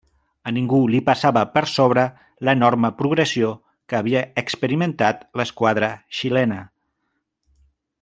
[0.51, 2.05] A ningú li passava per sobre
[2.49, 3.53] l'enorme progressió
[3.93, 6.63] que havia experimentat l'esquadra xilena.